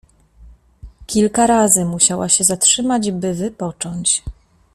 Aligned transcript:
Kilka 1.05 1.47
razy 1.47 1.85
musiała 1.85 2.29
się 2.29 2.43
zatrzymać, 2.43 3.11
by 3.11 3.33
wypocząć. 3.33 4.23